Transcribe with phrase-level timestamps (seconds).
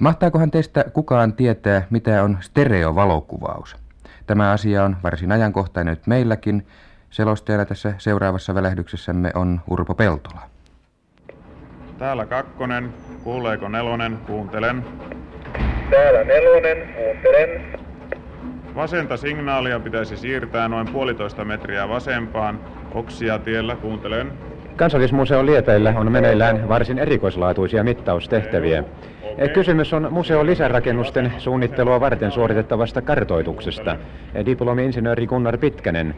[0.00, 3.76] Mahtaakohan teistä kukaan tietää, mitä on stereovalokuvaus?
[4.26, 6.66] Tämä asia on varsin ajankohtainen nyt meilläkin.
[7.10, 10.40] Selostajana tässä seuraavassa välähdyksessämme on Urpo Peltola.
[11.98, 12.94] Täällä kakkonen.
[13.24, 14.18] Kuuleeko nelonen?
[14.26, 14.84] Kuuntelen.
[15.90, 16.94] Täällä nelonen.
[16.94, 17.78] Kuuntelen.
[18.74, 22.60] Vasenta signaalia pitäisi siirtää noin puolitoista metriä vasempaan.
[22.94, 23.76] Oksia tiellä.
[23.76, 24.32] Kuuntelen.
[24.76, 28.84] Kansallismuseo Liepeillä on meneillään varsin erikoislaatuisia mittaustehtäviä.
[29.54, 33.96] Kysymys on museon lisärakennusten suunnittelua varten suoritettavasta kartoituksesta.
[34.46, 36.14] Diplomi-insinööri Gunnar Pitkänen,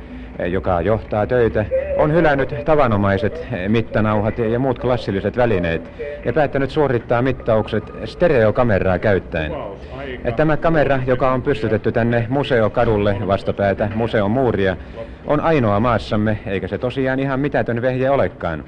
[0.49, 1.65] joka johtaa töitä,
[1.97, 5.91] on hylännyt tavanomaiset mittanauhat ja muut klassilliset välineet
[6.25, 9.53] ja päättänyt suorittaa mittaukset stereokameraa käyttäen.
[10.37, 14.77] Tämä kamera, joka on pystytetty tänne museokadulle vastapäätä museon muuria,
[15.27, 18.65] on ainoa maassamme, eikä se tosiaan ihan mitätön vehje olekaan.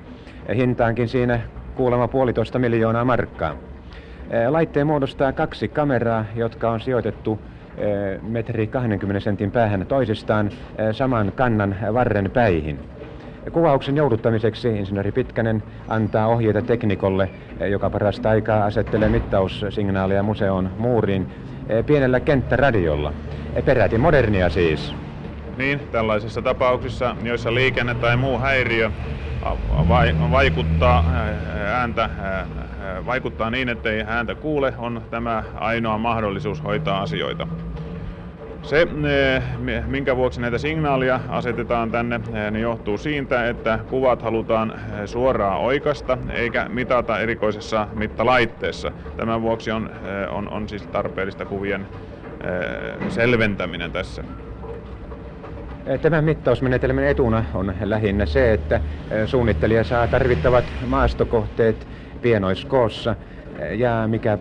[0.54, 1.40] Hintaankin siinä
[1.74, 3.54] kuulemma puolitoista miljoonaa markkaa.
[4.48, 7.38] Laitteen muodostaa kaksi kameraa, jotka on sijoitettu
[8.22, 10.50] metri 20 sentin päähän toisistaan
[10.92, 12.78] saman kannan varren päihin.
[13.52, 17.30] Kuvauksen jouduttamiseksi insinööri Pitkänen antaa ohjeita teknikolle,
[17.70, 21.28] joka parasta aikaa asettelee mittaussignaaleja museon muuriin
[21.86, 23.12] pienellä kenttäradiolla.
[23.64, 24.94] Peräti modernia siis.
[25.56, 28.90] Niin, tällaisissa tapauksissa, joissa liikenne tai muu häiriö
[30.30, 31.04] vaikuttaa
[31.66, 32.10] ääntä
[33.06, 37.46] vaikuttaa niin, ettei ääntä kuule, on tämä ainoa mahdollisuus hoitaa asioita.
[38.62, 38.86] Se,
[39.86, 42.20] minkä vuoksi näitä signaalia asetetaan tänne,
[42.50, 48.92] niin johtuu siitä, että kuvat halutaan suoraan oikasta eikä mitata erikoisessa mittalaitteessa.
[49.16, 49.90] Tämän vuoksi on,
[50.30, 51.86] on, on siis tarpeellista kuvien
[53.08, 54.24] selventäminen tässä.
[56.02, 58.80] Tämän mittausmenetelmän etuna on lähinnä se, että
[59.26, 61.86] suunnittelija saa tarvittavat maastokohteet
[62.22, 63.16] pienoiskoossa
[63.76, 64.38] ja mikä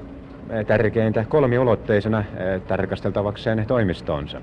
[0.68, 2.24] tärkeintä kolmiulotteisena
[2.68, 4.42] tarkasteltavakseen toimistonsa.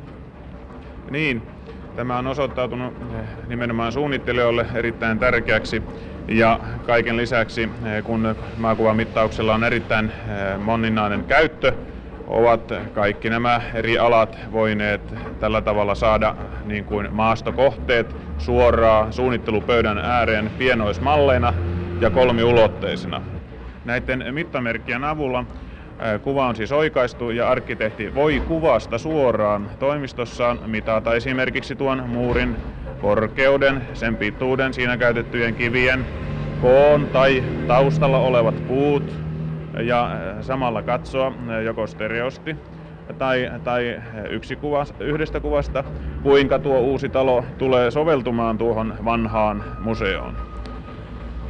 [1.10, 1.42] Niin,
[1.94, 2.94] tämä on osoittautunut
[3.46, 5.82] nimenomaan suunnittelijoille erittäin tärkeäksi
[6.28, 7.68] ja kaiken lisäksi,
[8.04, 10.12] kun maakuvamittauksella on erittäin
[10.58, 11.72] moninainen käyttö,
[12.26, 20.50] ovat kaikki nämä eri alat voineet tällä tavalla saada niin kuin maastokohteet suoraan suunnittelupöydän ääreen
[20.58, 21.54] pienoismalleina
[22.00, 23.22] ja kolmiulotteisina.
[23.84, 25.44] Näiden mittamerkkien avulla
[26.22, 32.58] kuva on siis oikaistu ja arkkitehti voi kuvasta suoraan toimistossaan mitata esimerkiksi tuon muurin
[32.98, 36.08] korkeuden, sen pituuden, siinä käytettyjen kivien,
[36.58, 39.24] koon tai taustalla olevat puut
[39.82, 40.10] ja
[40.40, 41.32] samalla katsoa
[41.64, 42.56] joko stereosti
[43.18, 45.84] tai, tai yksi kuva, yhdestä kuvasta,
[46.22, 50.53] kuinka tuo uusi talo tulee soveltumaan tuohon vanhaan museoon.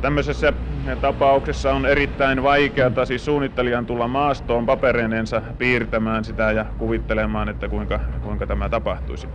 [0.05, 0.53] Tämmöisessä
[1.01, 8.01] tapauksessa on erittäin vaikeata siis suunnittelijan tulla maastoon paperineensa piirtämään sitä ja kuvittelemaan, että kuinka,
[8.23, 9.29] kuinka tämä tapahtuisi.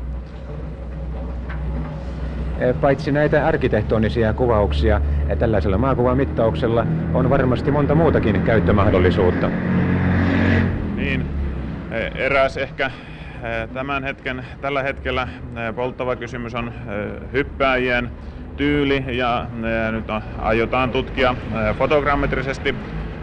[2.82, 5.02] Paitsi näitä arkkitehtonisia kuvauksia,
[5.40, 9.50] tällaisella maakuvamittauksella on varmasti monta muutakin käyttömahdollisuutta.
[10.96, 11.26] Niin,
[12.16, 12.92] eräs ehkä
[13.74, 15.28] tämän hetken, tällä hetkellä
[15.76, 16.74] polttava kysymys on
[17.34, 18.12] hyppääjien
[18.60, 19.46] tyyli ja,
[19.92, 20.06] nyt
[20.38, 21.36] aiotaan tutkia
[21.78, 22.76] fotogrammetrisesti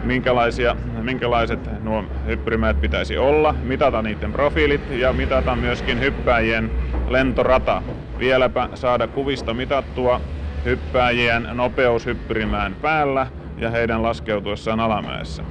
[0.03, 6.71] minkälaisia, minkälaiset nuo hyppyrimäät pitäisi olla, mitata niiden profiilit ja mitata myöskin hyppääjien
[7.09, 7.81] lentorata.
[8.19, 10.21] Vieläpä saada kuvista mitattua
[10.65, 13.27] hyppääjien nopeus hyppyrimään päällä
[13.57, 15.43] ja heidän laskeutuessaan alamäessä.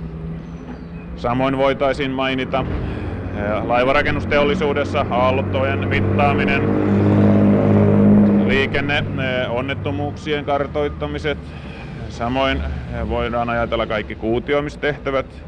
[1.17, 2.65] Samoin voitaisiin mainita
[3.67, 6.63] laivarakennusteollisuudessa aaltojen mittaaminen,
[8.47, 9.05] liikenne,
[9.49, 11.55] onnettomuuksien kartoittamiset,
[12.09, 12.63] samoin
[13.09, 15.43] voidaan ajatella kaikki kuutioimistehtävät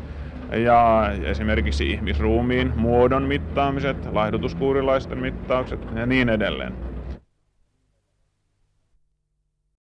[0.64, 6.88] ja esimerkiksi ihmisruumiin muodon mittaamiset, laihdutuskuurilaisten mittaukset ja niin edelleen.